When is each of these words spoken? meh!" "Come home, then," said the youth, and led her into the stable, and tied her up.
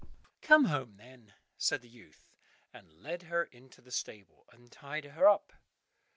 meh!" 0.03 0.07
"Come 0.41 0.65
home, 0.65 0.95
then," 0.97 1.35
said 1.59 1.83
the 1.83 1.87
youth, 1.87 2.25
and 2.73 2.91
led 2.91 3.21
her 3.29 3.43
into 3.43 3.81
the 3.83 3.91
stable, 3.91 4.47
and 4.51 4.71
tied 4.71 5.05
her 5.05 5.27
up. 5.29 5.53